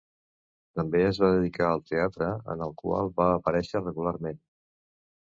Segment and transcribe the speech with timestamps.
[0.79, 4.47] També es va dedicar al teatre, en el qual va aparèixer regularment.